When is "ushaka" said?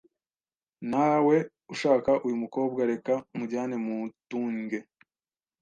1.73-2.11